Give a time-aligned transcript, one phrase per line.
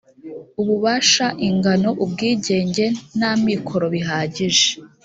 [0.61, 2.85] ububasha ingano ubwigenge
[3.19, 4.67] n amikoro bihagije